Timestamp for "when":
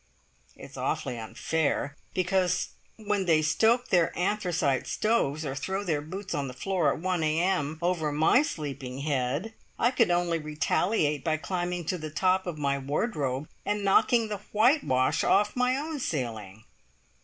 2.95-3.25